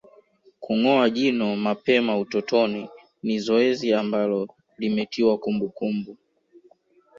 [0.59, 2.89] Kungoa jino mapema utotoni
[3.23, 6.17] ni zoezi ambalo limetiwa kumbukumbu